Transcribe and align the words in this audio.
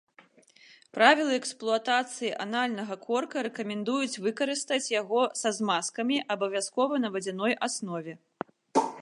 Правілы 0.97 1.33
эксплуатацыі 1.41 2.31
анальнага 2.45 2.97
корка 3.05 3.37
рэкамендуюць 3.49 4.21
выкарыстаць 4.29 4.83
яго 4.95 5.21
з 5.43 5.53
змазкамі, 5.59 6.17
абавязкова 6.37 6.93
на 7.05 7.09
вадзяной 7.19 7.53
аснове. 7.71 8.13